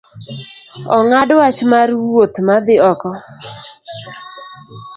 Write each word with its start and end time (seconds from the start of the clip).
Ong’ad 0.97 1.29
wach 1.39 1.59
mar 1.71 1.89
wuoth 2.03 2.37
madhi 2.47 2.75
oko 2.91 3.09